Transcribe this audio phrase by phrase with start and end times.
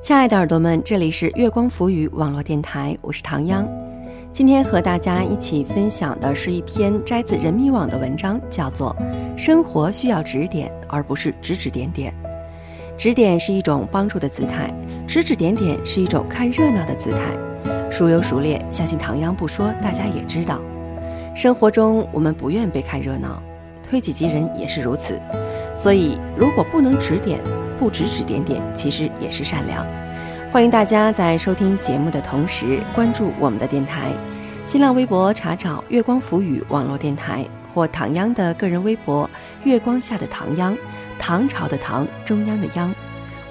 [0.00, 3.68] 亲爱的耳朵们，这里是月光浮语网络电台，我是唐央。
[4.32, 8.96] 今天和大家一起分享的是一篇摘自人民网的文章，叫做
[9.38, 12.10] 《生活需要指点，而不是指指点点》。
[12.96, 14.72] 指点是一种帮助的姿态，
[15.06, 17.90] 指指点点是一种看热闹的姿态。
[17.90, 20.62] 孰优孰劣，相信唐央不说，大家也知道。
[21.36, 23.40] 生活中，我们不愿被看热闹，
[23.88, 25.20] 推己及人也是如此。
[25.74, 27.40] 所以，如果不能指点，
[27.78, 29.86] 不指指点点，其实也是善良。
[30.52, 34.10] 欢迎大家在收听节目的同时关注我们的电台，
[34.64, 39.30] 新浪微博查找“月光浮语”网络电台或唐央的个人微博
[39.64, 40.76] “月光下的唐央”，
[41.18, 42.92] 唐朝的唐，中央的央。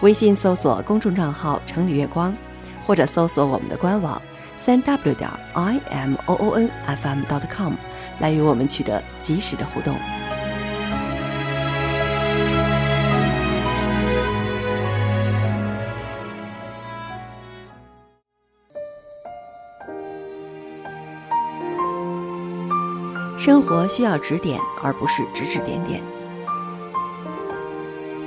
[0.00, 2.34] 微信搜索公众账号“城里月光”，
[2.84, 4.20] 或者搜索我们的官网
[4.56, 7.72] 三 w 点 i m o o n f m dot com
[8.18, 9.94] 来与我们取得及时的互动。
[23.48, 26.02] 生活需要指点，而不是指指点点。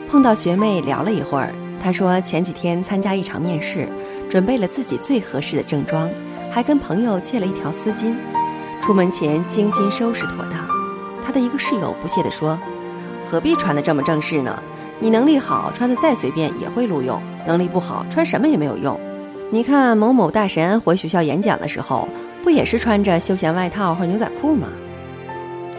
[0.09, 3.87] 碰到学妹聊了一会儿，她说前几天参加一场面试，
[4.31, 6.09] 准备了自己最合适的正装，
[6.49, 8.15] 还跟朋友借了一条丝巾，
[8.81, 10.67] 出门前精心收拾妥当。
[11.23, 12.57] 她的一个室友不屑地说
[13.29, 14.57] ：“何必穿得这么正式呢？
[14.99, 18.99] 你能力好，穿得再随便也会录用；能力不好，穿什么也没有用。
[19.51, 22.09] 你看某某大神回学校演讲的时候，
[22.41, 24.67] 不也是穿着休闲外套和牛仔裤吗？”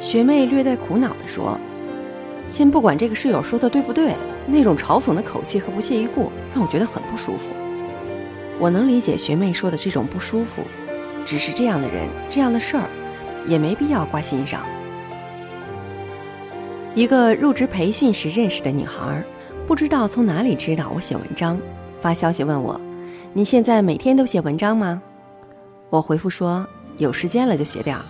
[0.03, 1.57] 学妹略带苦恼地说
[2.49, 7.53] ：“先不管这个室友说的对不对，那种嘲讽的口气和不屑一顾让我觉得很不舒服。
[8.59, 10.63] 我能理解学妹说的这种不舒服，
[11.25, 12.89] 只是这样的人、这样的事儿，
[13.47, 14.61] 也没必要挂心上。”
[16.97, 19.23] 一个入职培训时认识的女孩，
[19.69, 21.59] 不知道从哪里知道我写文章，
[22.01, 22.79] 发消息问我
[23.33, 25.01] ：“你现在每天都写文章吗？”
[25.91, 26.67] 我回复说
[26.99, 28.05] ：“有时间了就写点儿。”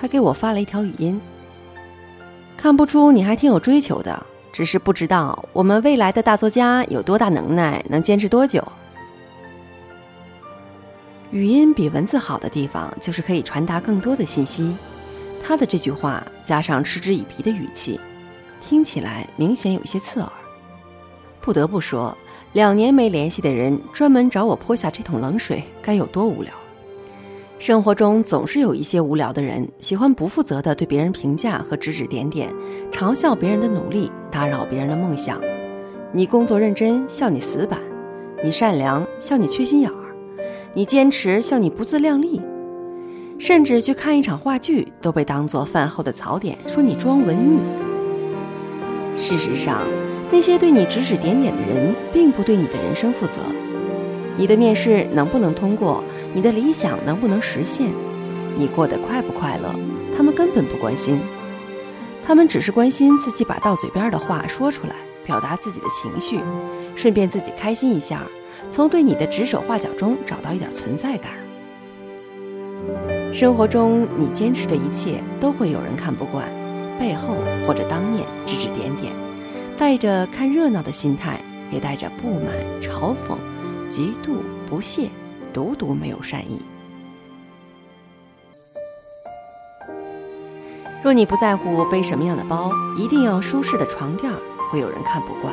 [0.00, 1.20] 他给我发了一条语音，
[2.56, 8.66] 看不出你还挺有追求的，只是不知道我们未来的大作家有多大能耐，能坚持多久。
[11.30, 14.74] 语音比文字好的地方就是可以传达更多的信息。
[15.42, 18.00] 他的这句话加上嗤之以鼻的语气，
[18.60, 20.32] 听起来明显有些刺耳。
[21.40, 22.16] 不得不说，
[22.54, 26.52] 两年没联系的人专门找我泼下这桶冷水，该有多无聊。
[27.60, 32.48] 生活中总是有一些无聊的人，喜欢不负责的对别人评价和指指点点，
[32.90, 35.38] 嘲笑别人的努力，打扰别人的梦想。
[36.10, 37.78] 你工作认真，笑你死板；
[38.42, 39.94] 你善良，笑你缺心眼儿；
[40.72, 42.40] 你坚持，笑你不自量力。
[43.38, 47.60] 甚至去看一场话剧，都被当作饭后的槽点，说你装文艺。
[49.18, 49.82] 事实上，
[50.32, 53.42] 那些对你指指点点的人，并不对你的人生负责。
[54.36, 56.02] 你的面试能不能通过？
[56.32, 57.86] 你的理想能不能实现？
[58.56, 59.74] 你过得快不快乐？
[60.16, 61.20] 他们根本不关心，
[62.26, 66.40] 他们只是关心自己把到嘴边的话说出来，表达自己的情绪，
[66.94, 68.22] 顺便自己开心一下，
[68.70, 71.32] 从对你的指手画脚中找到一点存在感。
[73.32, 76.44] 生活中你坚持的一切都会有人看不惯，
[76.98, 77.36] 背后
[77.66, 79.12] 或者当面指指点点，
[79.78, 82.46] 带着看热闹的心态，也带着不满、
[82.80, 83.36] 嘲讽、
[83.90, 84.36] 嫉妒、
[84.68, 85.10] 不屑。
[85.52, 86.60] 独独没有善意。
[91.02, 94.32] 若你不在乎背什么样的包，一定要舒适的床垫，
[94.70, 95.52] 会有人看不惯；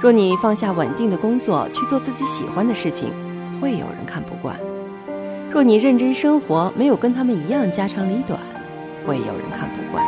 [0.00, 3.12] 若你放下稳定的工作去做自己喜欢的事情，
[3.60, 4.54] 会有人看不惯；
[5.50, 8.38] 若你认真生活，没有跟他们一样家长里短，
[9.04, 10.04] 会有人看不惯；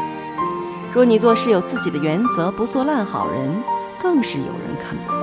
[0.95, 3.51] 若你做事有自己的原则，不做烂好人，
[4.01, 5.18] 更是有人看不惯。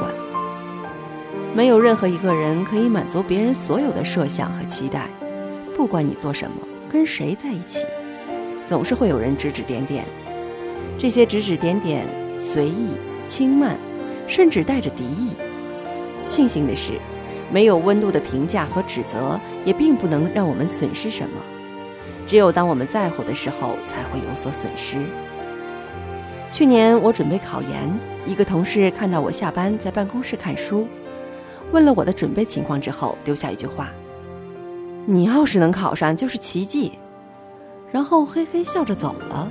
[1.56, 5.08] 没有任何一个人可以满足别人所有的设想和期待，
[5.74, 6.58] 不管你做什么，
[6.90, 7.86] 跟谁在一起，
[8.66, 10.04] 总是会有人指指点点。
[11.00, 12.06] 这些指指点点
[12.38, 12.90] 随意、
[13.26, 13.78] 轻慢，
[14.28, 15.30] 甚至带着敌意。
[16.28, 16.92] 庆幸的是，
[17.50, 21.42] 没有温度的评价和指责，也并不能让我们损失什么。
[22.28, 24.98] 只有当我们在乎的时候，才会有所损失。
[26.52, 30.86] 去年我准备考研，一个同事看到我下班在办公室看书。
[31.76, 33.90] 问了我的准备情况之后，丢下一句话
[35.06, 36.90] ：“你要是能考上，就是奇迹。”
[37.92, 39.46] 然后嘿嘿笑着走了。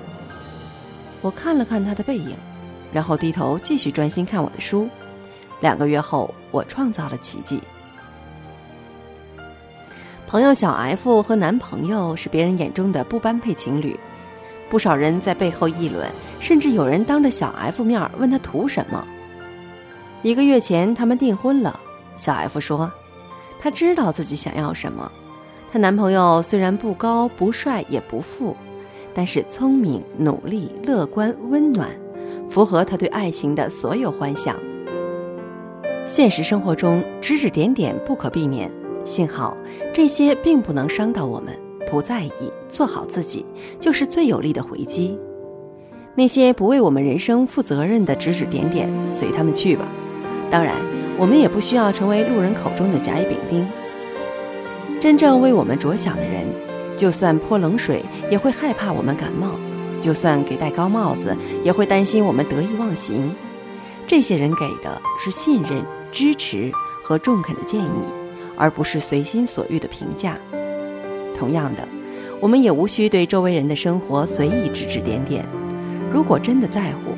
[1.21, 2.35] 我看了看他的背影，
[2.95, 4.89] 然后低头继续专心看我的书。
[5.61, 7.61] 两个月后，我创造了奇迹。
[10.27, 14.01] 朋友小 F 和男朋友是别人眼中的不般配情侣，
[14.71, 16.11] 不少人在背后议论，
[16.41, 19.07] 甚至有人当着小 F 面问他图什么。
[20.23, 21.79] 一个月前，他们订婚了。
[22.17, 22.91] 小 F 说
[23.61, 25.11] ：“她知道自己想要什么。
[25.73, 28.57] 她男朋友虽然不高不帅也不富，
[29.13, 31.91] 但是聪明、努力、乐观、温暖，
[32.49, 34.57] 符合她对爱情的所有幻想。
[36.07, 38.71] 现实生活中指指点点不可避免，
[39.05, 39.57] 幸好
[39.93, 41.59] 这些并不能伤到我们。
[41.91, 43.45] 不在意，做好自己，
[43.79, 45.17] 就是最有力的回击。
[46.17, 49.87] 那些不为我们人生负责任的指指点点，随他们去吧。
[50.55, 50.75] 当然。”
[51.17, 53.65] 我们也不需要成为路人口中的甲乙丙丁。
[55.01, 56.45] 真正为我们着想的人，
[56.97, 59.51] 就算泼冷水也会害怕我们感冒；
[60.01, 63.33] 就算给戴高帽子，也会担心我们得意忘形。
[64.09, 68.03] 这些人给的是信任、支持和中肯的建议，
[68.57, 70.37] 而不是随心所欲的评价。
[71.33, 71.87] 同样的，
[72.41, 75.47] 我们也无需对周围人的生活随意指指点点。
[76.13, 77.13] 如果真的在乎，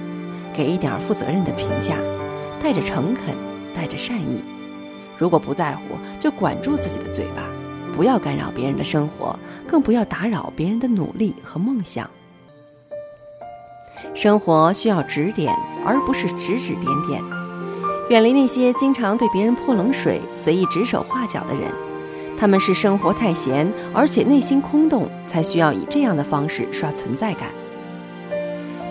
[0.53, 1.97] 给一点负责任的评价，
[2.62, 3.35] 带着诚恳。
[3.79, 4.43] 带着善意，
[5.19, 7.43] 如果不在乎，就管住自己的嘴巴，
[7.94, 9.38] 不要干扰别人的生活，
[9.69, 12.08] 更不要打扰别人的努力和梦想。
[14.14, 15.55] 生活需要指点，
[15.85, 17.23] 而不是指指点点。
[18.08, 21.70] 远离那些经常对别人泼冷水、随意指手画脚的人，
[22.38, 27.50] 他们是生活太闲，而且内心空洞，才需要以这样的方式刷存在感。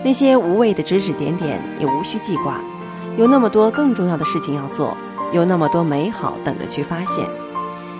[0.04, 2.60] 那些无谓的指指点点，也无需记挂。
[3.16, 4.94] 有那么多更重要的事情要做，
[5.32, 7.26] 有那么多美好等着去发现。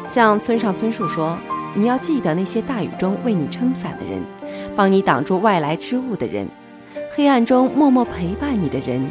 [0.08, 1.38] 像村上春树说
[1.74, 4.22] ：“你要记得那些大雨中为你撑伞的人，
[4.76, 6.46] 帮你挡住外来之物的人，
[7.12, 9.10] 黑暗中默默陪伴你的人，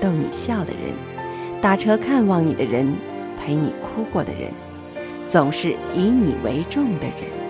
[0.00, 0.94] 逗你笑的人，
[1.60, 2.90] 打车看望你的人，
[3.38, 4.50] 陪你哭过的人，
[5.28, 7.41] 总是以你为重的人。”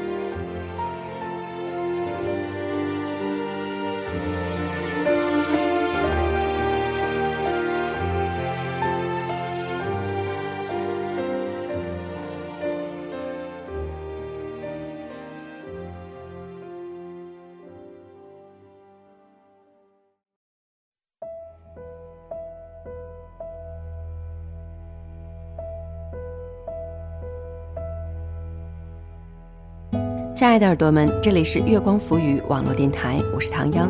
[30.42, 33.88] 亲爱的耳朵们，这里是月光浮语网络电台，我是唐央。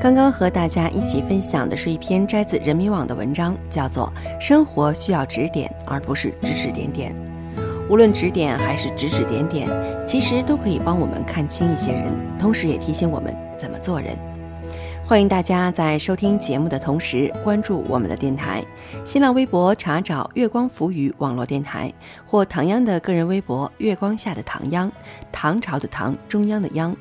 [0.00, 4.10] 刚刚和大家一起分享的是一篇摘自人民网的文章，叫做
[4.40, 7.12] 《生活需要指点，而不是指指点点》。
[7.90, 9.68] 无论指点还是指指点点，
[10.06, 12.06] 其实都可以帮我们看清一些人，
[12.38, 14.16] 同时也提醒我们怎么做人。
[15.10, 18.64] 欢迎大家在收听节目的同时关注我们的电台，
[19.04, 21.92] 新浪微博查找“月光浮语”网络电台，
[22.24, 24.88] 或唐央的个人微博“月光下的唐央”，
[25.32, 26.96] 唐朝的唐，中央的央。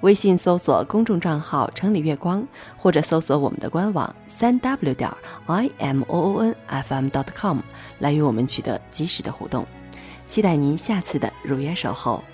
[0.00, 2.44] 微信搜索公众账号“城里月光”，
[2.76, 5.08] 或者搜索我们的官网“三 w 点
[5.46, 7.60] i m o o n f m dot com”
[8.00, 9.64] 来与我们取得及时的互动。
[10.26, 12.24] 期待您下次的如约守候。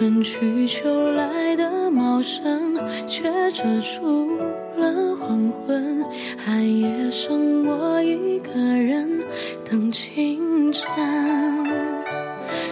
[0.00, 2.74] 春去秋来的茂盛，
[3.06, 4.30] 却遮住
[4.78, 6.02] 了黄昏。
[6.38, 9.20] 寒夜剩我一个人
[9.62, 10.86] 等清晨。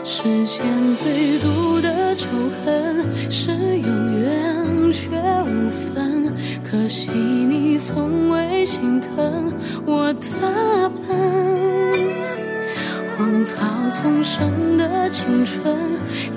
[0.02, 2.28] 世间最毒的仇
[2.64, 3.92] 恨是有
[4.22, 5.10] 缘却
[5.44, 6.32] 无分，
[6.64, 9.52] 可惜你从未心疼
[9.84, 10.67] 我的
[13.90, 15.74] 从生的青春，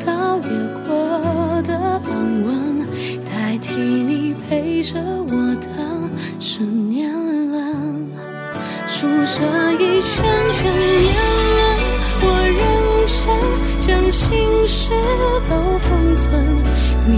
[0.06, 0.44] 到夜
[0.88, 2.86] 过的安稳，
[3.26, 5.68] 代替你陪着我的
[6.40, 7.12] 十年
[7.52, 7.58] 了，
[8.88, 11.14] 数着一圈圈年
[11.58, 11.62] 轮，
[12.22, 12.60] 我认
[13.08, 13.82] 真。
[13.82, 14.30] 将心
[14.68, 14.92] 事
[15.50, 16.46] 都封存，
[17.08, 17.18] 密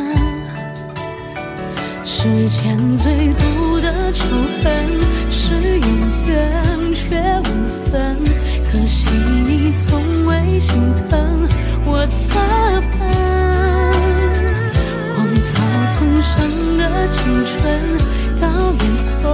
[2.23, 4.23] 世间最毒的仇
[4.61, 4.69] 恨
[5.31, 5.89] 是永
[6.27, 7.45] 远却无
[7.89, 8.15] 分，
[8.71, 10.77] 可惜你从未心
[11.09, 11.49] 疼
[11.83, 13.01] 我的笨。
[15.15, 15.49] 荒草
[15.95, 17.57] 丛生的青春，
[18.39, 18.85] 到眼
[19.23, 19.25] 眶